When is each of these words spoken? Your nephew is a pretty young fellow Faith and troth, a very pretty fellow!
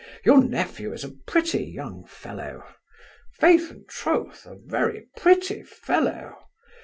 Your 0.25 0.43
nephew 0.43 0.93
is 0.93 1.03
a 1.03 1.11
pretty 1.27 1.63
young 1.63 2.07
fellow 2.07 2.63
Faith 3.33 3.69
and 3.69 3.87
troth, 3.87 4.47
a 4.47 4.55
very 4.55 5.05
pretty 5.15 5.61
fellow! 5.61 6.39